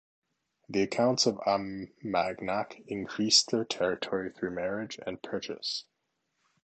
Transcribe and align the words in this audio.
The 0.67 0.87
counts 0.87 1.27
of 1.27 1.37
Armagnac 1.41 2.81
increased 2.87 3.51
their 3.51 3.63
territory 3.65 4.31
through 4.31 4.49
marriage 4.55 4.99
and 5.05 5.21
purchase. 5.21 5.85